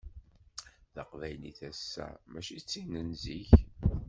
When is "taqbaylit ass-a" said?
0.93-2.05